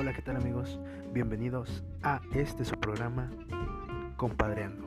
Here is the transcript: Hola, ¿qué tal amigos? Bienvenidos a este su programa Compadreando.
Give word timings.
Hola, 0.00 0.14
¿qué 0.14 0.22
tal 0.22 0.36
amigos? 0.36 0.78
Bienvenidos 1.12 1.84
a 2.02 2.22
este 2.34 2.64
su 2.64 2.74
programa 2.80 3.30
Compadreando. 4.16 4.86